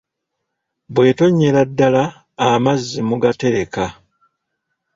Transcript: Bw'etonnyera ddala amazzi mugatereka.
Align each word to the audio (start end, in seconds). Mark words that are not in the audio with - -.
Bw'etonnyera 0.93 1.61
ddala 1.69 2.03
amazzi 2.47 2.99
mugatereka. 3.09 3.83